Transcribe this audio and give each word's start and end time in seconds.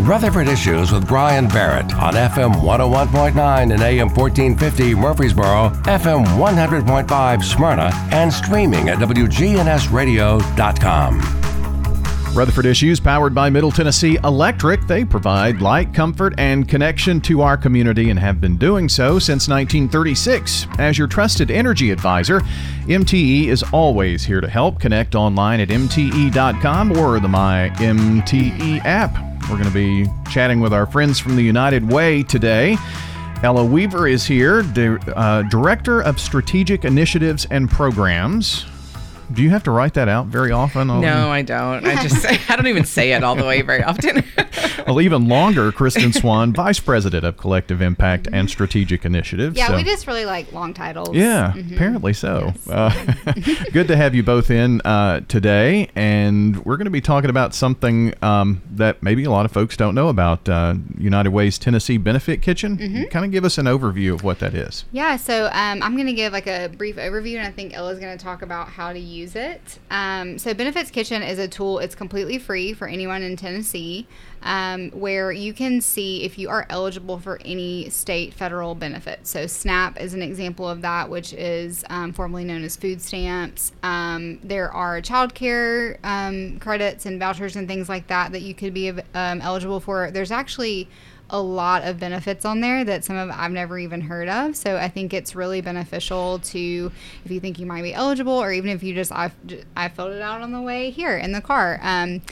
Rutherford 0.00 0.48
Issues 0.48 0.92
with 0.92 1.08
Bryan 1.08 1.48
Barrett 1.48 1.92
on 1.94 2.12
FM 2.14 2.54
101.9 2.54 3.72
and 3.72 3.82
AM 3.82 4.08
1450 4.08 4.94
Murfreesboro, 4.94 5.70
FM 5.84 6.24
100.5 6.24 7.44
Smyrna, 7.44 7.90
and 8.12 8.32
streaming 8.32 8.88
at 8.90 8.98
WGNSradio.com. 8.98 11.20
Rutherford 12.34 12.66
Issues, 12.66 13.00
powered 13.00 13.34
by 13.34 13.48
Middle 13.50 13.72
Tennessee 13.72 14.18
Electric. 14.22 14.86
They 14.86 15.04
provide 15.04 15.60
light, 15.60 15.92
comfort, 15.92 16.34
and 16.38 16.68
connection 16.68 17.20
to 17.22 17.42
our 17.42 17.56
community 17.56 18.10
and 18.10 18.20
have 18.20 18.40
been 18.40 18.56
doing 18.56 18.88
so 18.88 19.18
since 19.18 19.48
1936. 19.48 20.68
As 20.78 20.96
your 20.96 21.08
trusted 21.08 21.50
energy 21.50 21.90
advisor, 21.90 22.38
MTE 22.86 23.48
is 23.48 23.64
always 23.72 24.24
here 24.24 24.40
to 24.40 24.48
help. 24.48 24.78
Connect 24.78 25.16
online 25.16 25.58
at 25.58 25.70
MTE.com 25.70 26.96
or 26.96 27.18
the 27.18 27.28
My 27.28 27.70
MTE 27.78 28.84
app. 28.84 29.27
We're 29.50 29.56
going 29.56 29.64
to 29.64 29.70
be 29.70 30.06
chatting 30.30 30.60
with 30.60 30.74
our 30.74 30.84
friends 30.84 31.18
from 31.18 31.34
the 31.34 31.42
United 31.42 31.90
Way 31.90 32.22
today. 32.22 32.76
Ella 33.42 33.64
Weaver 33.64 34.06
is 34.06 34.26
here, 34.26 34.62
di- 34.62 34.98
uh, 35.14 35.42
Director 35.42 36.02
of 36.02 36.20
Strategic 36.20 36.84
Initiatives 36.84 37.46
and 37.50 37.70
Programs. 37.70 38.66
Do 39.32 39.42
you 39.42 39.50
have 39.50 39.62
to 39.64 39.70
write 39.70 39.94
that 39.94 40.08
out 40.08 40.26
very 40.26 40.50
often? 40.52 40.88
No, 40.88 41.30
I 41.30 41.42
don't. 41.42 41.86
I 41.86 42.02
just 42.02 42.24
I 42.50 42.56
don't 42.56 42.66
even 42.66 42.84
say 42.84 43.12
it 43.12 43.22
all 43.22 43.36
the 43.36 43.44
way 43.44 43.62
very 43.62 43.82
often. 43.82 44.24
well, 44.86 45.00
even 45.00 45.28
longer, 45.28 45.70
Kristen 45.72 46.12
Swann, 46.12 46.52
Vice 46.52 46.80
President 46.80 47.24
of 47.24 47.36
Collective 47.36 47.82
Impact 47.82 48.28
and 48.32 48.48
Strategic 48.48 49.04
Initiatives. 49.04 49.56
Yeah, 49.56 49.68
So- 49.68 49.76
we 49.76 49.84
just 49.84 50.06
really 50.06 50.24
like 50.24 50.52
long 50.52 50.72
titles. 50.74 51.14
Yeah, 51.14 51.52
Mhm. 51.56 51.74
apparently 51.74 52.12
so. 52.12 52.52
Uh, 52.68 52.92
good 53.72 53.88
to 53.88 53.96
have 53.96 54.14
you 54.14 54.22
both 54.22 54.50
in 54.50 54.80
uh, 54.82 55.20
today, 55.26 55.88
and 55.96 56.64
we're 56.64 56.76
going 56.76 56.84
to 56.84 56.90
be 56.90 57.00
talking 57.00 57.30
about 57.30 57.54
something 57.54 58.12
um, 58.22 58.62
that 58.70 59.02
maybe 59.02 59.24
a 59.24 59.30
lot 59.30 59.44
of 59.44 59.50
folks 59.52 59.76
don't 59.76 59.94
know 59.94 60.08
about 60.08 60.48
uh, 60.48 60.74
United 60.98 61.30
Way's 61.30 61.58
Tennessee 61.58 61.96
Benefit 61.96 62.40
Kitchen. 62.42 62.76
Mhm. 62.78 63.10
Kind 63.10 63.24
of 63.24 63.30
give 63.32 63.44
us 63.44 63.58
an 63.58 63.66
overview 63.66 64.12
of 64.14 64.22
what 64.22 64.38
that 64.40 64.54
is. 64.54 64.84
Yeah, 64.92 65.16
so 65.16 65.46
um, 65.46 65.82
I'm 65.82 65.94
going 65.94 66.06
to 66.06 66.12
give 66.12 66.32
like 66.32 66.46
a 66.46 66.68
brief 66.68 66.96
overview, 66.96 67.36
and 67.38 67.46
I 67.46 67.50
think 67.50 67.74
Ella's 67.74 67.98
going 67.98 68.16
to 68.16 68.22
talk 68.22 68.42
about 68.42 68.68
how 68.68 68.92
to 68.92 68.98
use 68.98 69.17
it. 69.18 69.78
Um, 69.90 70.38
so 70.38 70.54
Benefits 70.54 70.90
Kitchen 70.90 71.22
is 71.22 71.38
a 71.38 71.48
tool. 71.48 71.78
It's 71.78 71.94
completely 71.94 72.38
free 72.38 72.72
for 72.72 72.88
anyone 72.88 73.22
in 73.22 73.36
Tennessee, 73.36 74.06
um, 74.42 74.90
where 74.90 75.32
you 75.32 75.52
can 75.52 75.80
see 75.80 76.24
if 76.24 76.38
you 76.38 76.48
are 76.48 76.66
eligible 76.70 77.18
for 77.18 77.40
any 77.44 77.88
state 77.90 78.34
federal 78.34 78.74
benefits. 78.74 79.30
So 79.30 79.46
SNAP 79.46 80.00
is 80.00 80.14
an 80.14 80.22
example 80.22 80.68
of 80.68 80.82
that, 80.82 81.10
which 81.10 81.32
is 81.32 81.84
um, 81.90 82.12
formerly 82.12 82.44
known 82.44 82.62
as 82.64 82.76
food 82.76 83.00
stamps. 83.00 83.72
Um, 83.82 84.38
there 84.42 84.70
are 84.70 85.00
child 85.00 85.34
care 85.34 85.98
um, 86.04 86.58
credits 86.58 87.06
and 87.06 87.18
vouchers 87.18 87.56
and 87.56 87.66
things 87.66 87.88
like 87.88 88.06
that 88.08 88.32
that 88.32 88.42
you 88.42 88.54
could 88.54 88.74
be 88.74 88.90
um, 88.90 89.40
eligible 89.40 89.80
for. 89.80 90.10
There's 90.10 90.30
actually 90.30 90.88
a 91.30 91.40
lot 91.40 91.84
of 91.84 91.98
benefits 91.98 92.44
on 92.44 92.60
there 92.60 92.84
that 92.84 93.04
some 93.04 93.16
of 93.16 93.30
I've 93.30 93.50
never 93.52 93.78
even 93.78 94.00
heard 94.00 94.28
of. 94.28 94.56
So 94.56 94.76
I 94.76 94.88
think 94.88 95.12
it's 95.12 95.34
really 95.34 95.60
beneficial 95.60 96.38
to 96.40 96.92
if 97.24 97.30
you 97.30 97.40
think 97.40 97.58
you 97.58 97.66
might 97.66 97.82
be 97.82 97.94
eligible, 97.94 98.32
or 98.32 98.52
even 98.52 98.70
if 98.70 98.82
you 98.82 98.94
just 98.94 99.12
I 99.12 99.30
I 99.76 99.88
filled 99.88 100.12
it 100.12 100.22
out 100.22 100.40
on 100.40 100.52
the 100.52 100.62
way 100.62 100.90
here 100.90 101.16
in 101.16 101.32
the 101.32 101.40
car. 101.40 101.78
Um, 101.82 102.22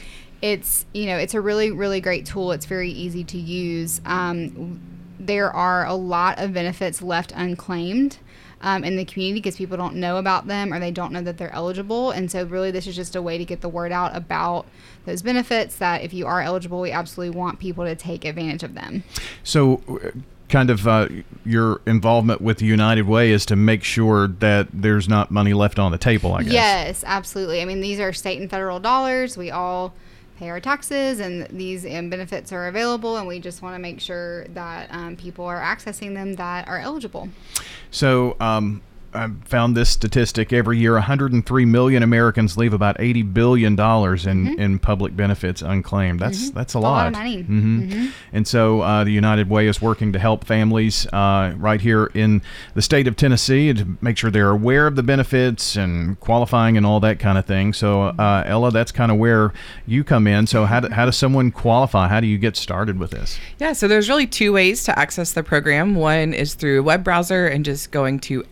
it's 0.41 0.85
you 0.93 1.05
know 1.07 1.17
it's 1.17 1.33
a 1.33 1.41
really 1.41 1.71
really 1.71 2.01
great 2.01 2.25
tool. 2.25 2.51
It's 2.51 2.65
very 2.65 2.91
easy 2.91 3.23
to 3.25 3.37
use. 3.37 4.01
Um, 4.05 4.81
there 5.19 5.51
are 5.51 5.85
a 5.85 5.95
lot 5.95 6.39
of 6.39 6.53
benefits 6.53 7.01
left 7.01 7.31
unclaimed. 7.35 8.19
Um, 8.59 8.83
in 8.83 8.95
the 8.95 9.05
community 9.05 9.39
because 9.39 9.55
people 9.55 9.77
don't 9.77 9.97
know 9.97 10.17
about 10.17 10.47
them 10.47 10.73
or 10.73 10.79
they 10.79 10.89
don't 10.89 11.11
know 11.11 11.21
that 11.21 11.37
they're 11.37 11.53
eligible. 11.53 12.09
And 12.09 12.31
so, 12.31 12.43
really, 12.43 12.71
this 12.71 12.87
is 12.87 12.95
just 12.95 13.15
a 13.15 13.21
way 13.21 13.37
to 13.37 13.45
get 13.45 13.61
the 13.61 13.69
word 13.69 13.91
out 13.91 14.15
about 14.15 14.65
those 15.05 15.21
benefits 15.21 15.75
that 15.75 16.01
if 16.01 16.11
you 16.11 16.25
are 16.25 16.41
eligible, 16.41 16.81
we 16.81 16.89
absolutely 16.89 17.37
want 17.37 17.59
people 17.59 17.85
to 17.85 17.95
take 17.95 18.25
advantage 18.25 18.63
of 18.63 18.73
them. 18.73 19.03
So, 19.43 19.83
uh, 19.87 20.09
kind 20.49 20.69
of 20.69 20.87
uh, 20.87 21.07
your 21.45 21.81
involvement 21.85 22.41
with 22.41 22.57
the 22.57 22.65
United 22.65 23.03
Way 23.03 23.31
is 23.31 23.45
to 23.47 23.55
make 23.55 23.83
sure 23.83 24.27
that 24.27 24.67
there's 24.73 25.07
not 25.07 25.29
money 25.31 25.53
left 25.53 25.79
on 25.79 25.91
the 25.91 25.97
table, 25.97 26.33
I 26.33 26.43
guess. 26.43 26.53
Yes, 26.53 27.03
absolutely. 27.05 27.61
I 27.61 27.65
mean, 27.65 27.81
these 27.81 27.99
are 27.99 28.13
state 28.13 28.39
and 28.39 28.49
federal 28.49 28.79
dollars. 28.79 29.37
We 29.37 29.51
all 29.51 29.93
pay 30.37 30.49
our 30.49 30.59
taxes, 30.59 31.19
and 31.19 31.47
these 31.47 31.85
um, 31.85 32.09
benefits 32.09 32.51
are 32.51 32.67
available, 32.67 33.17
and 33.17 33.27
we 33.27 33.39
just 33.39 33.61
want 33.61 33.75
to 33.75 33.79
make 33.79 33.99
sure 33.99 34.45
that 34.49 34.87
um, 34.91 35.15
people 35.15 35.45
are 35.45 35.59
accessing 35.59 36.13
them 36.13 36.35
that 36.35 36.67
are 36.67 36.79
eligible. 36.79 37.29
So, 37.91 38.35
um, 38.39 38.81
I 39.13 39.29
found 39.45 39.75
this 39.75 39.89
statistic 39.89 40.51
every 40.53 40.77
year 40.77 40.93
103 40.93 41.65
million 41.65 42.03
Americans 42.03 42.57
leave 42.57 42.73
about 42.73 42.97
80 42.99 43.23
billion 43.23 43.75
dollars 43.75 44.25
in, 44.25 44.45
Mhm. 44.47 44.59
in 44.59 44.79
public 44.79 45.15
benefits 45.15 45.61
unclaimed. 45.61 46.19
That's 46.19 46.49
Mhm. 46.49 46.53
that's 46.53 46.55
a 46.55 46.61
It's 46.61 46.73
a 46.75 46.79
lot. 46.79 46.91
lot 46.91 47.07
of 47.07 47.13
money. 47.13 47.43
Mhm. 47.43 47.89
Mhm. 47.91 48.09
And 48.33 48.47
so 48.47 48.81
uh, 48.81 49.03
the 49.03 49.11
United 49.11 49.49
Way 49.49 49.67
is 49.67 49.81
working 49.81 50.11
to 50.13 50.19
help 50.19 50.45
families 50.45 51.07
uh, 51.13 51.53
right 51.57 51.81
here 51.81 52.11
in 52.13 52.41
the 52.75 52.81
state 52.81 53.07
of 53.07 53.15
Tennessee 53.15 53.73
to 53.73 53.85
make 54.01 54.17
sure 54.17 54.29
they're 54.29 54.49
aware 54.51 54.87
of 54.87 54.95
the 54.95 55.03
benefits 55.03 55.75
and 55.75 56.19
qualifying 56.19 56.77
and 56.77 56.85
all 56.85 56.99
that 56.99 57.19
kind 57.19 57.37
of 57.37 57.45
thing. 57.45 57.73
So 57.73 58.03
uh, 58.03 58.43
Ella, 58.45 58.71
that's 58.71 58.91
kind 58.91 59.11
of 59.11 59.17
where 59.17 59.53
you 59.85 60.03
come 60.03 60.27
in. 60.27 60.47
So 60.47 60.65
how, 60.65 60.81
do, 60.81 60.89
how 60.89 61.05
does 61.05 61.15
someone 61.17 61.51
qualify? 61.51 62.07
How 62.07 62.19
do 62.19 62.27
you 62.27 62.37
get 62.37 62.55
started 62.57 62.99
with 62.99 63.11
this? 63.11 63.39
Yeah, 63.59 63.73
so 63.73 63.87
there's 63.87 64.09
really 64.09 64.27
two 64.27 64.53
ways 64.53 64.83
to 64.83 64.97
access 64.99 65.31
the 65.31 65.43
program. 65.43 65.95
One 65.95 66.33
is 66.33 66.53
through 66.53 66.79
a 66.79 66.83
web 66.83 67.03
browser 67.03 67.47
and 67.47 67.63
just 67.65 67.91
going 67.91 68.19
to 68.19 68.43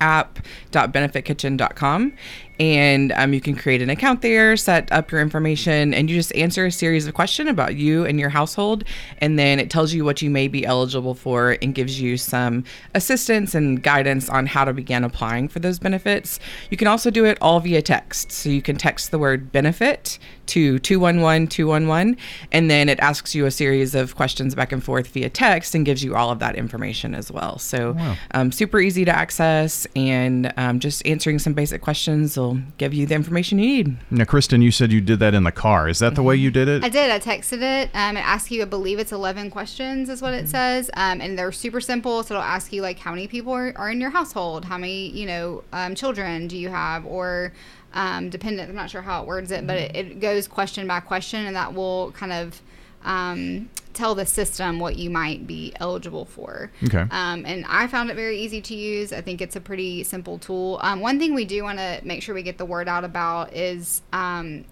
app.benefitkitchen.com. 0.73 2.13
And 2.59 3.11
um, 3.13 3.33
you 3.33 3.41
can 3.41 3.55
create 3.55 3.81
an 3.81 3.89
account 3.89 4.21
there, 4.21 4.55
set 4.55 4.91
up 4.91 5.11
your 5.11 5.21
information, 5.21 5.93
and 5.93 6.09
you 6.09 6.16
just 6.16 6.33
answer 6.35 6.66
a 6.66 6.71
series 6.71 7.05
of 7.07 7.13
questions 7.13 7.49
about 7.49 7.75
you 7.75 8.05
and 8.05 8.19
your 8.19 8.29
household. 8.29 8.83
And 9.19 9.38
then 9.38 9.59
it 9.59 9.69
tells 9.69 9.93
you 9.93 10.05
what 10.05 10.21
you 10.21 10.29
may 10.29 10.47
be 10.47 10.66
eligible 10.66 11.13
for 11.16 11.57
and 11.61 11.75
gives 11.75 11.99
you 11.99 12.17
some 12.17 12.63
assistance 12.93 13.53
and 13.55 13.81
guidance 13.83 14.29
on 14.29 14.45
how 14.45 14.66
to 14.66 14.73
begin 14.73 15.03
applying 15.03 15.47
for 15.47 15.59
those 15.59 15.79
benefits. 15.79 16.39
You 16.69 16.77
can 16.77 16.88
also 16.88 17.09
do 17.09 17.25
it 17.25 17.38
all 17.41 17.59
via 17.59 17.81
text. 17.81 18.31
So 18.31 18.49
you 18.49 18.61
can 18.61 18.77
text 18.77 19.11
the 19.11 19.19
word 19.19 19.51
benefit 19.51 20.17
to 20.47 20.77
211 20.79 21.47
211, 21.47 22.17
and 22.51 22.69
then 22.69 22.87
it 22.87 22.99
asks 22.99 23.33
you 23.33 23.45
a 23.47 23.51
series 23.51 23.95
of 23.95 24.16
questions 24.16 24.53
back 24.53 24.72
and 24.72 24.83
forth 24.83 25.07
via 25.07 25.27
text 25.29 25.73
and 25.73 25.85
gives 25.85 26.03
you 26.03 26.16
all 26.16 26.29
of 26.29 26.37
that 26.39 26.55
information 26.55 27.16
as 27.16 27.31
well. 27.31 27.57
So, 27.57 27.93
Wow. 27.93 28.16
um, 28.31 28.51
super 28.51 28.79
easy 28.79 29.05
to 29.05 29.11
access, 29.16 29.87
and 29.95 30.53
um, 30.57 30.79
just 30.79 31.05
answering 31.07 31.39
some 31.39 31.53
basic 31.53 31.81
questions 31.81 32.37
will 32.47 32.59
give 32.78 32.94
you 32.94 33.06
the 33.06 33.16
information 33.16 33.59
you 33.59 33.66
need. 33.83 33.97
Now, 34.11 34.25
Kristen, 34.25 34.61
you 34.61 34.72
said 34.72 34.91
you 34.91 35.01
did 35.01 35.19
that 35.19 35.33
in 35.33 35.44
the 35.44 35.51
car. 35.51 35.88
Is 35.89 36.00
that 36.00 36.16
the 36.16 36.23
way 36.23 36.35
you 36.35 36.51
did 36.51 36.67
it? 36.67 36.83
I 36.83 36.89
did. 36.89 37.09
I 37.11 37.19
texted 37.19 37.61
it. 37.61 37.89
Um, 37.94 38.17
it 38.17 38.22
asks 38.22 38.51
you, 38.51 38.61
I 38.61 38.66
believe 38.66 39.00
it's 39.00 39.11
11 39.11 39.50
questions, 39.51 40.09
is 40.09 40.22
what 40.22 40.33
Mm-hmm. 40.33 40.45
it 40.45 40.50
says. 40.50 40.89
Um, 40.95 41.22
and 41.22 41.38
they're 41.38 41.51
super 41.51 41.81
simple. 41.81 42.23
So 42.23 42.35
it'll 42.35 42.44
ask 42.44 42.72
you, 42.73 42.81
like, 42.81 43.00
how 43.00 43.11
many 43.11 43.28
people 43.28 43.53
are, 43.53 43.73
are 43.78 43.89
in 43.89 44.01
your 44.01 44.09
household? 44.09 44.66
How 44.66 44.78
many, 44.78 45.09
you 45.09 45.25
know, 45.25 45.63
um, 45.73 45.95
children 45.95 46.47
do 46.47 46.57
you 46.57 46.69
have? 46.69 47.05
Or 47.05 47.53
um, 47.94 48.29
dependent. 48.29 48.69
I'm 48.69 48.75
not 48.75 48.89
sure 48.89 49.01
how 49.01 49.22
it 49.22 49.28
words 49.28 49.51
it, 49.51 49.66
but 49.66 49.78
it, 49.78 49.95
it 49.95 50.19
goes 50.19 50.47
question 50.47 50.85
by 50.88 51.00
question, 51.00 51.45
and 51.45 51.55
that 51.55 51.73
will 51.73 52.11
kind 52.11 52.34
of 52.34 52.61
um, 53.05 53.69
tell 53.93 54.13
the 54.13 54.25
system 54.25 54.79
what 54.79 54.97
you 54.97 55.09
might 55.09 55.47
be 55.47 55.73
eligible 55.79 56.25
for. 56.25 56.69
Okay. 56.83 57.05
Um, 57.09 57.45
and 57.45 57.66
I 57.67 57.88
found 57.88 58.09
it 58.09 58.16
very 58.16 58.38
easy 58.39 58.61
to 58.61 58.75
use. 58.75 59.13
I 59.13 59.21
think 59.21 59.41
it's 59.41 59.55
a 59.55 59.61
pretty 59.61 60.03
simple 60.03 60.38
tool. 60.38 60.79
Um, 60.81 60.99
one 60.99 61.17
thing 61.17 61.33
we 61.33 61.45
do 61.45 61.63
want 61.63 61.79
to 61.79 62.01
make 62.03 62.21
sure 62.21 62.35
we 62.35 62.43
get 62.43 62.57
the 62.57 62.66
word 62.66 62.89
out 62.89 63.05
about 63.05 63.53
is 63.53 64.01
um, 64.11 64.66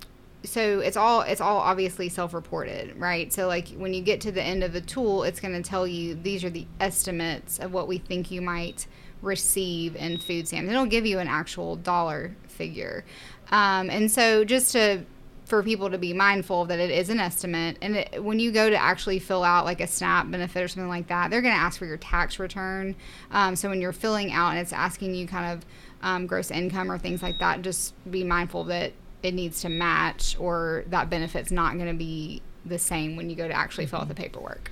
so 0.43 0.79
it's 0.79 0.97
all 0.97 1.21
it's 1.21 1.39
all 1.39 1.57
obviously 1.57 2.09
self-reported 2.09 2.99
right 2.99 3.31
so 3.31 3.47
like 3.47 3.69
when 3.69 3.93
you 3.93 4.01
get 4.01 4.19
to 4.19 4.29
the 4.29 4.41
end 4.41 4.61
of 4.61 4.73
the 4.73 4.81
tool 4.81 5.23
it's 5.23 5.39
going 5.39 5.53
to 5.53 5.67
tell 5.67 5.87
you 5.87 6.15
these 6.15 6.43
are 6.43 6.49
the 6.49 6.65
estimates 6.81 7.59
of 7.59 7.71
what 7.71 7.87
we 7.87 7.97
think 7.97 8.29
you 8.29 8.41
might 8.41 8.85
receive 9.21 9.95
in 9.95 10.17
food 10.17 10.45
stamps 10.45 10.69
it'll 10.69 10.85
give 10.85 11.05
you 11.05 11.17
an 11.19 11.29
actual 11.29 11.77
dollar 11.77 12.35
figure 12.49 13.05
um, 13.51 13.89
and 13.89 14.11
so 14.11 14.43
just 14.43 14.73
to 14.73 15.05
for 15.45 15.61
people 15.61 15.89
to 15.89 15.97
be 15.97 16.13
mindful 16.13 16.65
that 16.65 16.79
it 16.79 16.89
is 16.89 17.09
an 17.09 17.19
estimate 17.19 17.77
and 17.81 17.97
it, 17.97 18.23
when 18.23 18.39
you 18.39 18.51
go 18.51 18.69
to 18.69 18.75
actually 18.75 19.19
fill 19.19 19.43
out 19.43 19.65
like 19.65 19.81
a 19.81 19.87
snap 19.87 20.29
benefit 20.31 20.63
or 20.63 20.67
something 20.67 20.87
like 20.89 21.07
that 21.07 21.29
they're 21.29 21.41
going 21.41 21.53
to 21.53 21.59
ask 21.59 21.77
for 21.77 21.85
your 21.85 21.97
tax 21.97 22.39
return 22.39 22.95
um, 23.31 23.55
so 23.55 23.69
when 23.69 23.81
you're 23.81 23.91
filling 23.91 24.31
out 24.31 24.51
and 24.51 24.59
it's 24.59 24.73
asking 24.73 25.13
you 25.13 25.27
kind 25.27 25.51
of 25.51 25.65
um, 26.01 26.25
gross 26.27 26.49
income 26.51 26.91
or 26.91 26.97
things 26.97 27.21
like 27.21 27.39
that 27.39 27.61
just 27.61 27.93
be 28.09 28.23
mindful 28.23 28.63
that 28.63 28.93
it 29.21 29.33
needs 29.33 29.61
to 29.61 29.69
match 29.69 30.35
or 30.39 30.83
that 30.87 31.09
benefit's 31.09 31.51
not 31.51 31.75
going 31.75 31.87
to 31.87 31.93
be 31.97 32.41
the 32.65 32.79
same 32.79 33.15
when 33.17 33.29
you 33.29 33.35
go 33.35 33.47
to 33.47 33.53
actually 33.53 33.85
fill 33.85 33.99
out 33.99 34.07
the 34.07 34.15
paperwork 34.15 34.71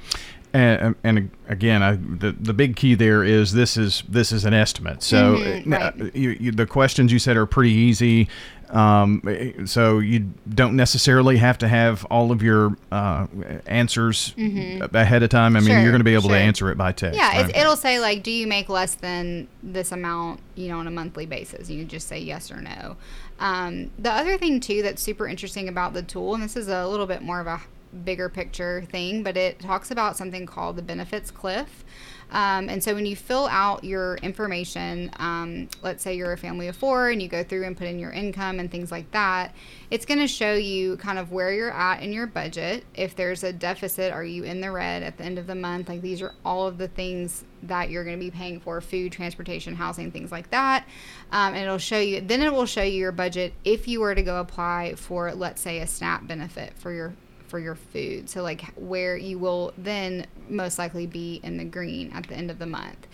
And, 0.53 0.95
and 1.05 1.31
again, 1.47 1.81
I, 1.81 1.95
the 1.95 2.33
the 2.37 2.53
big 2.53 2.75
key 2.75 2.93
there 2.93 3.23
is 3.23 3.53
this 3.53 3.77
is 3.77 4.03
this 4.09 4.33
is 4.33 4.43
an 4.43 4.53
estimate. 4.53 5.01
So 5.01 5.37
Mhm, 5.37 5.67
uh, 5.67 5.91
right. 6.03 6.13
you, 6.15 6.31
you, 6.31 6.51
the 6.51 6.65
questions 6.65 7.13
you 7.13 7.19
said 7.19 7.37
are 7.37 7.45
pretty 7.45 7.71
easy. 7.71 8.27
Um, 8.71 9.21
so 9.65 9.99
you 9.99 10.31
don't 10.53 10.75
necessarily 10.75 11.37
have 11.37 11.57
to 11.59 11.67
have 11.67 12.05
all 12.05 12.31
of 12.31 12.41
your 12.41 12.77
uh, 12.91 13.27
answers 13.65 14.33
Mhm. 14.37 14.93
ahead 14.93 15.23
of 15.23 15.29
time. 15.29 15.55
I 15.55 15.59
mean, 15.59 15.69
Sure, 15.69 15.79
you're 15.81 15.91
going 15.91 15.99
to 15.99 16.05
be 16.05 16.13
able 16.13 16.29
sure. 16.29 16.37
to 16.37 16.41
answer 16.41 16.71
it 16.71 16.77
by 16.77 16.91
text. 16.93 17.17
yeah 17.19 17.41
right? 17.41 17.55
it'll 17.55 17.75
say 17.75 17.99
like 17.99 18.23
do 18.23 18.31
you 18.31 18.47
make 18.47 18.69
less 18.69 18.95
than 18.95 19.47
this 19.61 19.91
amount 19.91 20.39
you 20.55 20.69
know 20.69 20.79
on 20.79 20.87
a 20.87 20.91
monthly 20.91 21.25
basis 21.25 21.69
you 21.69 21.83
just 21.85 22.07
say 22.07 22.17
yes 22.19 22.49
or 22.51 22.61
no 22.61 22.95
um, 23.39 23.89
the 23.99 24.11
other 24.11 24.37
thing 24.37 24.59
too 24.59 24.81
that's 24.81 25.01
super 25.01 25.27
interesting 25.27 25.67
about 25.67 25.93
the 25.93 26.01
tool 26.03 26.33
and 26.33 26.43
this 26.43 26.55
is 26.55 26.67
a 26.67 26.87
little 26.87 27.07
bit 27.07 27.21
more 27.21 27.39
of 27.41 27.47
a 27.47 27.59
bigger 28.03 28.29
picture 28.29 28.83
thing, 28.89 29.23
but 29.23 29.37
it 29.37 29.59
talks 29.59 29.91
about 29.91 30.17
something 30.17 30.45
called 30.45 30.75
the 30.75 30.81
benefits 30.81 31.31
cliff. 31.31 31.83
Um, 32.31 32.69
and 32.69 32.81
so 32.81 32.95
when 32.95 33.05
you 33.05 33.15
fill 33.15 33.47
out 33.47 33.83
your 33.83 34.15
information, 34.17 35.11
um, 35.17 35.67
let's 35.81 36.01
say 36.01 36.15
you're 36.15 36.31
a 36.31 36.37
family 36.37 36.69
of 36.69 36.77
four 36.77 37.09
and 37.09 37.21
you 37.21 37.27
go 37.27 37.43
through 37.43 37.65
and 37.65 37.75
put 37.75 37.87
in 37.87 37.99
your 37.99 38.11
income 38.11 38.59
and 38.59 38.71
things 38.71 38.89
like 38.89 39.11
that, 39.11 39.53
it's 39.89 40.05
going 40.05 40.19
to 40.19 40.27
show 40.27 40.53
you 40.53 40.95
kind 40.97 41.19
of 41.19 41.33
where 41.33 41.51
you're 41.51 41.73
at 41.73 42.01
in 42.01 42.13
your 42.13 42.27
budget. 42.27 42.85
If 42.93 43.17
there's 43.17 43.43
a 43.43 43.51
deficit, 43.51 44.13
are 44.13 44.23
you 44.23 44.43
in 44.43 44.61
the 44.61 44.71
red 44.71 45.03
at 45.03 45.17
the 45.17 45.25
end 45.25 45.39
of 45.39 45.47
the 45.47 45.55
month? 45.55 45.89
Like 45.89 46.01
these 46.01 46.21
are 46.21 46.33
all 46.45 46.67
of 46.67 46.77
the 46.77 46.87
things 46.87 47.43
that 47.63 47.89
you're 47.89 48.05
going 48.05 48.17
to 48.17 48.23
be 48.23 48.31
paying 48.31 48.61
for 48.61 48.79
food, 48.79 49.11
transportation, 49.11 49.75
housing, 49.75 50.09
things 50.09 50.31
like 50.31 50.49
that. 50.51 50.87
Um, 51.33 51.53
and 51.53 51.63
it'll 51.63 51.77
show 51.77 51.99
you, 51.99 52.21
then 52.21 52.41
it 52.41 52.53
will 52.53 52.65
show 52.65 52.81
you 52.81 52.97
your 52.97 53.11
budget 53.11 53.53
if 53.65 53.89
you 53.89 53.99
were 53.99 54.15
to 54.15 54.23
go 54.23 54.39
apply 54.39 54.95
for, 54.95 55.33
let's 55.33 55.61
say, 55.61 55.79
a 55.79 55.87
SNAP 55.87 56.27
benefit 56.27 56.77
for 56.77 56.93
your 56.93 57.13
for 57.51 57.59
your 57.59 57.75
food. 57.75 58.29
So 58.29 58.41
like 58.41 58.63
where 58.75 59.17
you 59.17 59.37
will 59.37 59.73
then 59.77 60.25
most 60.49 60.79
likely 60.79 61.05
be 61.05 61.41
in 61.43 61.57
the 61.57 61.65
green 61.65 62.11
at 62.13 62.27
the 62.27 62.33
end 62.33 62.49
of 62.49 62.57
the 62.57 62.65
month. 62.65 63.07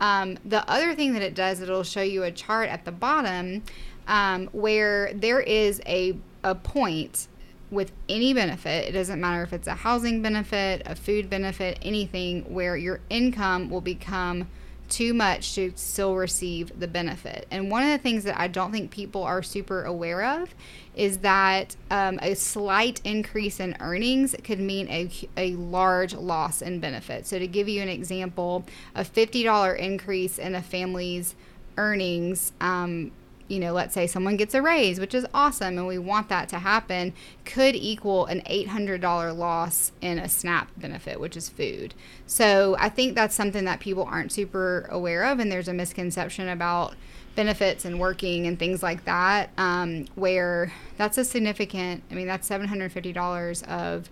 Um, 0.00 0.36
the 0.44 0.68
other 0.68 0.96
thing 0.96 1.12
that 1.12 1.22
it 1.22 1.34
does, 1.34 1.60
it'll 1.60 1.84
show 1.84 2.02
you 2.02 2.24
a 2.24 2.32
chart 2.32 2.68
at 2.68 2.84
the 2.84 2.90
bottom 2.92 3.62
um, 4.08 4.48
where 4.52 5.14
there 5.14 5.40
is 5.40 5.80
a, 5.86 6.18
a 6.42 6.56
point 6.56 7.28
with 7.70 7.92
any 8.08 8.34
benefit. 8.34 8.88
It 8.88 8.92
doesn't 8.92 9.20
matter 9.20 9.44
if 9.44 9.52
it's 9.52 9.68
a 9.68 9.74
housing 9.74 10.20
benefit, 10.20 10.82
a 10.84 10.96
food 10.96 11.30
benefit, 11.30 11.78
anything 11.80 12.52
where 12.52 12.76
your 12.76 13.00
income 13.08 13.70
will 13.70 13.80
become 13.80 14.48
too 14.88 15.14
much 15.14 15.54
to 15.54 15.72
still 15.76 16.14
receive 16.16 16.78
the 16.78 16.88
benefit. 16.88 17.46
And 17.50 17.70
one 17.70 17.82
of 17.82 17.88
the 17.90 17.98
things 17.98 18.24
that 18.24 18.38
I 18.38 18.48
don't 18.48 18.72
think 18.72 18.90
people 18.90 19.22
are 19.22 19.42
super 19.42 19.84
aware 19.84 20.24
of 20.24 20.54
is 20.94 21.18
that 21.18 21.74
um, 21.90 22.18
a 22.22 22.34
slight 22.34 23.00
increase 23.04 23.60
in 23.60 23.76
earnings 23.80 24.36
could 24.44 24.60
mean 24.60 24.88
a, 24.88 25.10
a 25.36 25.54
large 25.56 26.14
loss 26.14 26.62
in 26.62 26.80
benefit. 26.80 27.26
So, 27.26 27.38
to 27.38 27.46
give 27.46 27.68
you 27.68 27.82
an 27.82 27.88
example, 27.88 28.64
a 28.94 29.02
$50 29.02 29.78
increase 29.78 30.38
in 30.38 30.54
a 30.54 30.62
family's 30.62 31.34
earnings 31.76 32.52
um, 32.60 33.10
you 33.48 33.60
know, 33.60 33.72
let's 33.72 33.94
say 33.94 34.06
someone 34.06 34.36
gets 34.36 34.54
a 34.54 34.62
raise, 34.62 34.98
which 34.98 35.14
is 35.14 35.26
awesome, 35.34 35.78
and 35.78 35.86
we 35.86 35.98
want 35.98 36.28
that 36.28 36.48
to 36.48 36.58
happen, 36.58 37.12
could 37.44 37.74
equal 37.74 38.26
an 38.26 38.40
$800 38.42 39.36
loss 39.36 39.92
in 40.00 40.18
a 40.18 40.28
SNAP 40.28 40.68
benefit, 40.76 41.20
which 41.20 41.36
is 41.36 41.48
food. 41.48 41.94
So 42.26 42.76
I 42.78 42.88
think 42.88 43.14
that's 43.14 43.34
something 43.34 43.64
that 43.64 43.80
people 43.80 44.04
aren't 44.04 44.32
super 44.32 44.88
aware 44.90 45.24
of, 45.24 45.40
and 45.40 45.52
there's 45.52 45.68
a 45.68 45.74
misconception 45.74 46.48
about 46.48 46.94
benefits 47.34 47.84
and 47.84 47.98
working 47.98 48.46
and 48.46 48.58
things 48.58 48.82
like 48.82 49.04
that, 49.04 49.50
um, 49.58 50.06
where 50.14 50.72
that's 50.96 51.18
a 51.18 51.24
significant, 51.24 52.02
I 52.10 52.14
mean, 52.14 52.26
that's 52.26 52.48
$750 52.48 53.68
of 53.68 54.08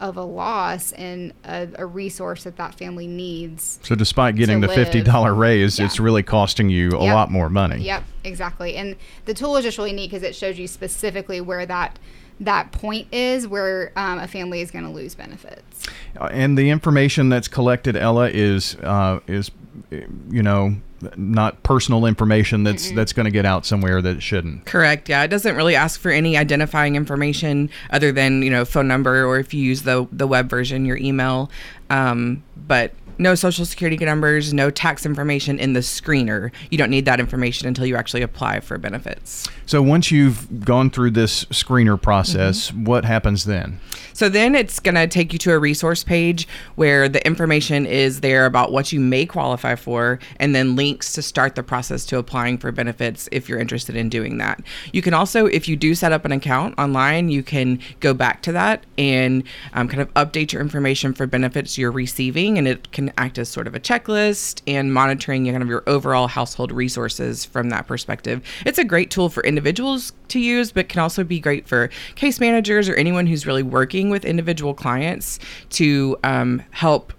of 0.00 0.16
a 0.16 0.22
loss 0.22 0.92
and 0.92 1.32
a, 1.44 1.68
a, 1.76 1.86
resource 1.86 2.44
that 2.44 2.56
that 2.56 2.74
family 2.74 3.06
needs. 3.06 3.78
So, 3.82 3.94
despite 3.94 4.36
getting 4.36 4.60
the 4.60 4.68
fifty 4.68 5.02
dollar 5.02 5.34
raise, 5.34 5.78
yeah. 5.78 5.86
it's 5.86 6.00
really 6.00 6.22
costing 6.22 6.68
you 6.68 6.90
a 6.90 7.04
yep. 7.04 7.14
lot 7.14 7.30
more 7.30 7.48
money. 7.48 7.82
Yep, 7.82 8.04
exactly. 8.24 8.76
And 8.76 8.96
the 9.24 9.34
tool 9.34 9.56
is 9.56 9.64
just 9.64 9.78
really 9.78 9.92
neat 9.92 10.10
because 10.10 10.22
it 10.22 10.34
shows 10.34 10.58
you 10.58 10.66
specifically 10.66 11.40
where 11.40 11.64
that 11.66 11.98
that 12.40 12.72
point 12.72 13.06
is 13.12 13.46
where 13.46 13.92
um, 13.96 14.18
a 14.18 14.26
family 14.26 14.60
is 14.60 14.70
going 14.70 14.84
to 14.84 14.90
lose 14.90 15.14
benefits. 15.14 15.86
Uh, 16.20 16.28
and 16.32 16.58
the 16.58 16.70
information 16.70 17.28
that's 17.28 17.48
collected, 17.48 17.96
Ella, 17.96 18.28
is 18.28 18.76
uh, 18.76 19.20
is 19.26 19.50
you 19.90 20.42
know 20.42 20.76
not 21.16 21.62
personal 21.62 22.06
information 22.06 22.64
that's 22.64 22.90
Mm-mm. 22.90 22.96
that's 22.96 23.12
going 23.12 23.24
to 23.24 23.30
get 23.30 23.44
out 23.44 23.66
somewhere 23.66 24.00
that 24.02 24.16
it 24.16 24.22
shouldn't. 24.22 24.66
Correct. 24.66 25.08
Yeah, 25.08 25.22
it 25.22 25.28
doesn't 25.28 25.56
really 25.56 25.76
ask 25.76 26.00
for 26.00 26.10
any 26.10 26.36
identifying 26.36 26.96
information 26.96 27.70
other 27.90 28.12
than 28.12 28.42
you 28.42 28.50
know 28.50 28.64
phone 28.64 28.88
number 28.88 29.24
or 29.24 29.38
if 29.38 29.54
you 29.54 29.62
use 29.62 29.82
the 29.82 30.06
the 30.12 30.26
web 30.26 30.48
version, 30.48 30.84
your 30.84 30.96
email. 30.96 31.50
Um, 31.90 32.42
but 32.56 32.92
no 33.18 33.34
social 33.34 33.64
security 33.64 34.02
numbers, 34.04 34.52
no 34.52 34.70
tax 34.70 35.06
information 35.06 35.58
in 35.58 35.72
the 35.72 35.80
screener. 35.80 36.50
You 36.70 36.78
don't 36.78 36.90
need 36.90 37.04
that 37.04 37.20
information 37.20 37.68
until 37.68 37.86
you 37.86 37.96
actually 37.96 38.22
apply 38.22 38.60
for 38.60 38.78
benefits. 38.78 39.48
So 39.66 39.82
once 39.82 40.10
you've 40.10 40.64
gone 40.64 40.90
through 40.90 41.12
this 41.12 41.44
screener 41.46 42.00
process, 42.00 42.70
mm-hmm. 42.70 42.84
what 42.84 43.04
happens 43.04 43.44
then? 43.44 43.80
So 44.12 44.28
then 44.28 44.54
it's 44.54 44.78
going 44.78 44.94
to 44.94 45.08
take 45.08 45.32
you 45.32 45.38
to 45.40 45.52
a 45.52 45.58
resource 45.58 46.04
page 46.04 46.46
where 46.76 47.08
the 47.08 47.24
information 47.26 47.84
is 47.84 48.20
there 48.20 48.46
about 48.46 48.70
what 48.70 48.92
you 48.92 49.00
may 49.00 49.26
qualify 49.26 49.74
for 49.74 50.20
and 50.36 50.54
then 50.54 50.76
links 50.76 51.12
to 51.14 51.22
start 51.22 51.56
the 51.56 51.64
process 51.64 52.06
to 52.06 52.18
applying 52.18 52.58
for 52.58 52.70
benefits 52.70 53.28
if 53.32 53.48
you're 53.48 53.58
interested 53.58 53.96
in 53.96 54.08
doing 54.08 54.38
that. 54.38 54.62
You 54.92 55.02
can 55.02 55.14
also, 55.14 55.46
if 55.46 55.68
you 55.68 55.74
do 55.74 55.96
set 55.96 56.12
up 56.12 56.24
an 56.24 56.30
account 56.30 56.78
online, 56.78 57.28
you 57.28 57.42
can 57.42 57.80
go 57.98 58.14
back 58.14 58.42
to 58.42 58.52
that 58.52 58.84
and 58.96 59.42
um, 59.72 59.88
kind 59.88 60.00
of 60.00 60.14
update 60.14 60.52
your 60.52 60.62
information 60.62 61.12
for 61.12 61.26
benefits 61.26 61.76
you're 61.76 61.90
receiving 61.90 62.56
and 62.56 62.68
it 62.68 62.92
can 62.92 63.03
act 63.18 63.38
as 63.38 63.48
sort 63.48 63.66
of 63.66 63.74
a 63.74 63.80
checklist 63.80 64.62
and 64.66 64.92
monitoring 64.92 65.46
kind 65.46 65.62
of 65.62 65.68
your 65.68 65.82
overall 65.86 66.28
household 66.28 66.72
resources 66.72 67.44
from 67.44 67.70
that 67.70 67.86
perspective. 67.86 68.42
It's 68.64 68.78
a 68.78 68.84
great 68.84 69.10
tool 69.10 69.28
for 69.28 69.42
individuals 69.44 70.12
to 70.28 70.40
use, 70.40 70.72
but 70.72 70.88
can 70.88 71.00
also 71.00 71.24
be 71.24 71.40
great 71.40 71.66
for 71.66 71.90
case 72.14 72.40
managers 72.40 72.88
or 72.88 72.94
anyone 72.94 73.26
who's 73.26 73.46
really 73.46 73.62
working 73.62 74.10
with 74.10 74.24
individual 74.24 74.74
clients 74.74 75.38
to 75.70 76.16
um, 76.24 76.62
help 76.70 77.12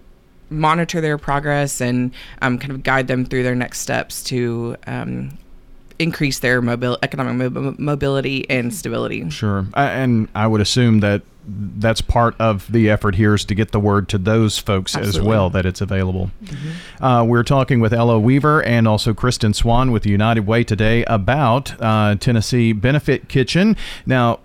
monitor 0.49 1.01
their 1.01 1.17
progress 1.17 1.81
and 1.81 2.13
um, 2.41 2.57
kind 2.57 2.71
of 2.71 2.83
guide 2.83 3.07
them 3.07 3.25
through 3.25 3.43
their 3.43 3.55
next 3.55 3.79
steps 3.79 4.23
to 4.23 4.75
um, 4.87 5.37
increase 5.99 6.39
their 6.39 6.61
mobile 6.61 6.97
economic 7.03 7.79
mobility 7.79 8.49
and 8.49 8.73
stability. 8.73 9.29
Sure, 9.29 9.65
and 9.75 10.27
I 10.35 10.47
would 10.47 10.61
assume 10.61 10.99
that 11.01 11.21
that's 11.47 12.01
part 12.01 12.35
of 12.39 12.71
the 12.71 12.89
effort 12.89 13.15
here 13.15 13.35
is 13.35 13.45
to 13.45 13.55
get 13.55 13.71
the 13.71 13.79
word 13.79 14.09
to 14.09 14.17
those 14.17 14.57
folks 14.57 14.95
Absolutely. 14.95 15.19
as 15.19 15.25
well 15.25 15.49
that 15.51 15.65
it's 15.65 15.81
available. 15.81 16.31
Mm-hmm. 16.43 17.03
Uh, 17.03 17.23
we're 17.23 17.43
talking 17.43 17.79
with 17.79 17.93
Ella 17.93 18.19
Weaver 18.19 18.63
and 18.63 18.87
also 18.87 19.13
Kristen 19.13 19.53
Swann 19.53 19.91
with 19.91 20.03
the 20.03 20.09
United 20.09 20.47
Way 20.47 20.63
today 20.63 21.03
about 21.05 21.79
uh, 21.81 22.15
Tennessee 22.15 22.73
Benefit 22.73 23.29
Kitchen. 23.29 23.77
Now, 24.05 24.39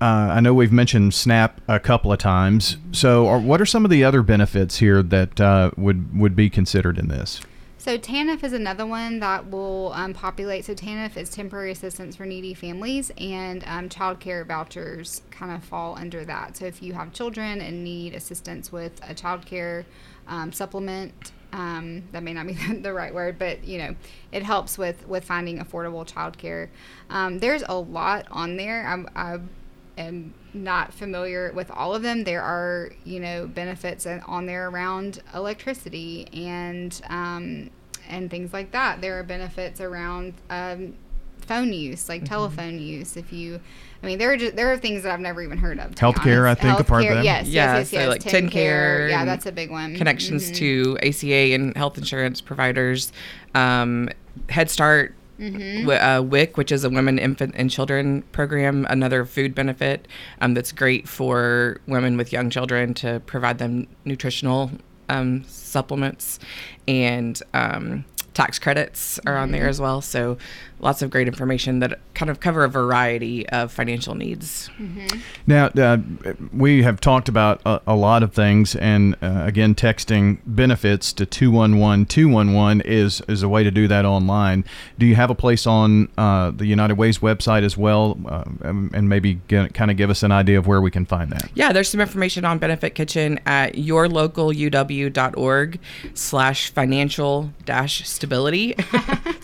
uh, 0.00 0.32
I 0.32 0.40
know 0.40 0.52
we've 0.52 0.72
mentioned 0.72 1.14
SNAP 1.14 1.60
a 1.68 1.78
couple 1.78 2.12
of 2.12 2.18
times. 2.18 2.76
So, 2.92 3.28
are, 3.28 3.38
what 3.38 3.60
are 3.60 3.66
some 3.66 3.84
of 3.84 3.90
the 3.90 4.02
other 4.02 4.22
benefits 4.22 4.78
here 4.78 5.02
that 5.02 5.40
uh, 5.40 5.70
would 5.76 6.18
would 6.18 6.34
be 6.34 6.50
considered 6.50 6.98
in 6.98 7.08
this? 7.08 7.40
So 7.84 7.98
TANF 7.98 8.42
is 8.42 8.54
another 8.54 8.86
one 8.86 9.20
that 9.20 9.50
will 9.50 9.92
um, 9.92 10.14
populate. 10.14 10.64
So 10.64 10.74
TANF 10.74 11.18
is 11.18 11.28
temporary 11.28 11.70
assistance 11.70 12.16
for 12.16 12.24
needy 12.24 12.54
families, 12.54 13.12
and 13.18 13.62
um, 13.66 13.90
child 13.90 14.20
care 14.20 14.42
vouchers 14.42 15.20
kind 15.30 15.54
of 15.54 15.62
fall 15.62 15.94
under 15.98 16.24
that. 16.24 16.56
So 16.56 16.64
if 16.64 16.82
you 16.82 16.94
have 16.94 17.12
children 17.12 17.60
and 17.60 17.84
need 17.84 18.14
assistance 18.14 18.72
with 18.72 18.98
a 19.06 19.12
child 19.12 19.44
care 19.44 19.84
um, 20.26 20.50
supplement, 20.50 21.32
um, 21.52 22.04
that 22.12 22.22
may 22.22 22.32
not 22.32 22.46
be 22.46 22.54
the 22.80 22.94
right 22.94 23.12
word, 23.12 23.38
but 23.38 23.62
you 23.64 23.76
know, 23.76 23.94
it 24.32 24.42
helps 24.42 24.78
with 24.78 25.06
with 25.06 25.26
finding 25.26 25.58
affordable 25.58 26.10
childcare. 26.10 26.70
Um, 27.10 27.38
there's 27.38 27.64
a 27.68 27.74
lot 27.74 28.26
on 28.30 28.56
there. 28.56 29.06
I 29.14 29.40
am 29.96 30.34
not 30.52 30.92
familiar 30.92 31.52
with 31.52 31.70
all 31.70 31.94
of 31.94 32.02
them. 32.02 32.24
There 32.24 32.42
are, 32.42 32.90
you 33.04 33.20
know, 33.20 33.46
benefits 33.46 34.06
on 34.06 34.46
there 34.46 34.68
around 34.68 35.20
electricity 35.34 36.28
and 36.32 37.00
um, 37.08 37.70
and 38.08 38.30
things 38.30 38.52
like 38.52 38.72
that. 38.72 39.00
There 39.00 39.18
are 39.18 39.22
benefits 39.22 39.80
around 39.80 40.34
um, 40.50 40.94
phone 41.44 41.72
use, 41.72 42.08
like 42.08 42.22
mm-hmm. 42.22 42.28
telephone 42.28 42.78
use. 42.78 43.16
If 43.16 43.32
you, 43.32 43.60
I 44.02 44.06
mean, 44.06 44.18
there 44.18 44.32
are 44.32 44.36
just, 44.36 44.56
there 44.56 44.72
are 44.72 44.76
things 44.76 45.02
that 45.02 45.12
I've 45.12 45.20
never 45.20 45.42
even 45.42 45.58
heard 45.58 45.78
of. 45.78 45.92
Healthcare, 45.92 46.48
I 46.48 46.54
think, 46.54 46.78
Healthcare, 46.78 46.80
a 46.80 46.84
part 46.84 47.04
of 47.04 47.14
that. 47.14 47.24
Yes, 47.24 47.48
yeah, 47.48 47.76
yes, 47.76 47.92
yes, 47.92 48.02
so 48.02 48.08
yes. 48.08 48.08
like 48.08 48.22
TennCare. 48.22 49.10
Yeah, 49.10 49.24
that's 49.24 49.46
a 49.46 49.52
big 49.52 49.70
one. 49.70 49.96
Connections 49.96 50.50
mm-hmm. 50.50 50.54
to 50.54 50.98
ACA 51.02 51.54
and 51.54 51.76
health 51.76 51.98
insurance 51.98 52.40
providers, 52.40 53.12
um, 53.54 54.08
Head 54.48 54.70
Start 54.70 55.14
Mm-hmm. 55.38 55.88
Uh, 55.88 56.22
WIC, 56.22 56.56
which 56.56 56.70
is 56.70 56.84
a 56.84 56.90
women, 56.90 57.18
infant, 57.18 57.54
and 57.56 57.70
children 57.70 58.22
program, 58.32 58.86
another 58.88 59.24
food 59.24 59.54
benefit 59.54 60.06
um, 60.40 60.54
that's 60.54 60.70
great 60.70 61.08
for 61.08 61.80
women 61.86 62.16
with 62.16 62.32
young 62.32 62.50
children 62.50 62.94
to 62.94 63.20
provide 63.26 63.58
them 63.58 63.88
nutritional 64.04 64.70
um, 65.08 65.42
supplements. 65.44 66.38
And 66.86 67.40
um, 67.52 68.04
tax 68.34 68.58
credits 68.58 69.18
are 69.26 69.36
on 69.36 69.52
there 69.52 69.62
mm-hmm. 69.62 69.70
as 69.70 69.80
well. 69.80 70.00
So 70.00 70.38
lots 70.84 71.00
of 71.00 71.10
great 71.10 71.26
information 71.26 71.80
that 71.80 71.98
kind 72.12 72.30
of 72.30 72.40
cover 72.40 72.62
a 72.62 72.68
variety 72.68 73.48
of 73.48 73.72
financial 73.72 74.14
needs. 74.14 74.68
Mm-hmm. 74.78 75.18
Now, 75.46 75.66
uh, 75.68 75.98
we 76.52 76.82
have 76.82 77.00
talked 77.00 77.28
about 77.28 77.62
a, 77.64 77.80
a 77.86 77.96
lot 77.96 78.22
of 78.22 78.34
things, 78.34 78.76
and 78.76 79.16
uh, 79.22 79.44
again, 79.46 79.74
texting 79.74 80.38
benefits 80.46 81.12
to 81.14 81.26
211 81.26 82.06
211 82.06 82.82
is, 82.82 83.22
is 83.26 83.42
a 83.42 83.48
way 83.48 83.64
to 83.64 83.70
do 83.70 83.88
that 83.88 84.04
online. 84.04 84.64
Do 84.98 85.06
you 85.06 85.14
have 85.14 85.30
a 85.30 85.34
place 85.34 85.66
on 85.66 86.08
uh, 86.18 86.50
the 86.50 86.66
United 86.66 86.98
Way's 86.98 87.18
website 87.18 87.64
as 87.64 87.76
well? 87.76 88.18
Uh, 88.26 88.44
and 88.62 89.08
maybe 89.08 89.40
kind 89.48 89.90
of 89.90 89.96
give 89.96 90.10
us 90.10 90.22
an 90.22 90.32
idea 90.32 90.58
of 90.58 90.66
where 90.66 90.82
we 90.82 90.90
can 90.90 91.06
find 91.06 91.32
that? 91.32 91.50
Yeah, 91.54 91.72
there's 91.72 91.88
some 91.88 92.00
information 92.00 92.44
on 92.44 92.58
Benefit 92.58 92.94
Kitchen 92.94 93.40
at 93.46 93.74
yourlocaluw.org 93.74 95.80
slash 96.12 96.70
financial 96.70 97.50
dash 97.64 98.06
stability. 98.06 98.76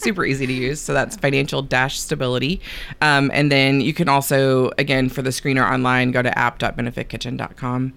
super 0.03 0.25
easy 0.25 0.47
to 0.47 0.53
use. 0.53 0.81
So 0.81 0.93
that's 0.93 1.17
financial 1.17 1.63
dash 1.63 1.99
stability. 1.99 2.61
Um, 3.01 3.31
and 3.35 3.51
then 3.51 3.81
you 3.81 3.93
can 3.93 4.09
also, 4.09 4.71
again, 4.79 5.09
for 5.09 5.23
the 5.23 5.31
screener 5.31 5.71
online, 5.71 6.11
go 6.11 6.23
to 6.23 6.39
app.benefitkitchen.com. 6.39 7.93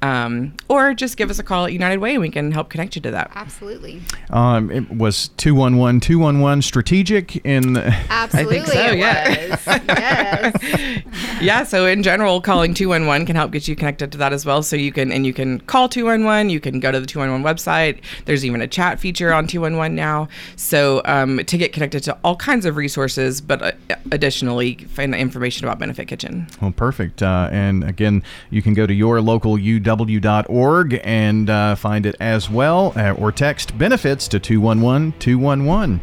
Um, 0.00 0.54
or 0.68 0.94
just 0.94 1.16
give 1.16 1.30
us 1.30 1.38
a 1.38 1.42
call 1.42 1.66
at 1.66 1.72
United 1.72 1.98
Way 1.98 2.12
and 2.12 2.20
we 2.20 2.30
can 2.30 2.52
help 2.52 2.70
connect 2.70 2.96
you 2.96 3.02
to 3.02 3.10
that. 3.10 3.30
Absolutely. 3.34 4.00
Um, 4.30 4.70
it 4.70 4.90
was 4.90 5.28
211 5.38 6.00
211 6.00 6.62
strategic 6.62 7.36
in. 7.44 7.76
Absolutely. 8.10 8.66
so, 8.66 8.80
it 8.80 8.98
yeah. 8.98 9.50
was. 9.50 9.66
yes. 9.88 11.42
yeah 11.42 11.62
so 11.62 11.86
in 11.86 12.02
general 12.02 12.40
calling 12.40 12.74
211 12.74 13.26
can 13.26 13.36
help 13.36 13.50
get 13.50 13.66
you 13.66 13.74
connected 13.74 14.12
to 14.12 14.18
that 14.18 14.32
as 14.32 14.46
well 14.46 14.62
so 14.62 14.76
you 14.76 14.92
can 14.92 15.10
and 15.10 15.26
you 15.26 15.32
can 15.32 15.60
call 15.60 15.88
211 15.88 16.50
you 16.50 16.60
can 16.60 16.80
go 16.80 16.92
to 16.92 17.00
the 17.00 17.06
211 17.06 17.44
website 17.44 18.00
there's 18.24 18.44
even 18.44 18.60
a 18.62 18.68
chat 18.68 19.00
feature 19.00 19.32
on 19.32 19.46
211 19.46 19.94
now 19.94 20.28
so 20.56 21.02
um, 21.04 21.38
to 21.44 21.58
get 21.58 21.72
connected 21.72 22.02
to 22.02 22.16
all 22.22 22.36
kinds 22.36 22.64
of 22.64 22.76
resources 22.76 23.40
but 23.40 23.62
uh, 23.62 23.72
additionally 24.12 24.74
find 24.88 25.14
information 25.14 25.66
about 25.66 25.78
benefit 25.78 26.06
kitchen 26.06 26.46
Well, 26.60 26.72
perfect. 26.72 27.22
Uh, 27.22 27.48
and 27.52 27.84
again, 27.84 28.22
you 28.50 28.62
can 28.62 28.74
go 28.74 28.86
to 28.86 28.94
your 28.94 29.20
local 29.20 29.58
uw.org 29.88 31.00
and 31.04 31.48
uh, 31.50 31.74
find 31.74 32.06
it 32.06 32.16
as 32.20 32.48
well, 32.50 32.92
uh, 32.96 33.12
or 33.12 33.32
text 33.32 33.76
benefits 33.78 34.28
to 34.28 34.38
211 34.38 35.14
211. 35.18 36.00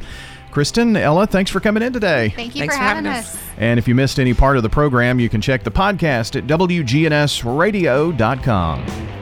Kristen, 0.51 0.95
Ella, 0.95 1.27
thanks 1.27 1.51
for 1.51 1.59
coming 1.59 1.83
in 1.83 1.91
today. 1.91 2.29
Thank 2.29 2.55
you 2.55 2.61
Thanks 2.61 2.75
for, 2.75 2.79
for 2.79 2.85
having, 2.85 3.03
having 3.05 3.19
us. 3.19 3.35
us. 3.35 3.41
And 3.57 3.77
if 3.77 3.89
you 3.89 3.95
missed 3.95 4.19
any 4.19 4.33
part 4.33 4.55
of 4.55 4.63
the 4.63 4.69
program, 4.69 5.19
you 5.19 5.27
can 5.27 5.41
check 5.41 5.63
the 5.63 5.71
podcast 5.71 6.37
at 6.37 6.47
WGNSradio.com. 6.47 9.15